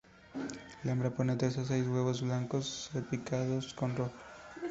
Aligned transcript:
La 0.83 0.93
hembra 0.93 1.11
pone 1.17 1.35
tres 1.43 1.57
a 1.63 1.65
seis 1.67 1.85
huevos 1.87 2.23
blanco, 2.29 2.59
salpicados 2.63 3.75
con 3.75 3.95
rojo. 3.95 4.11